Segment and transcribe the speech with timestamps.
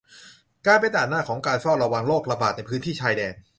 [0.67, 3.33] การเป็นด่านหน้าของการเฝ้าระวังโรคระบาดในพื้นที่ชายแดน